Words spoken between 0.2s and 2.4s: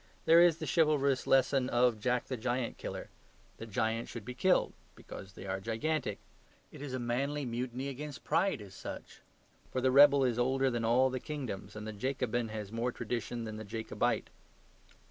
There is the chivalrous lesson of "Jack the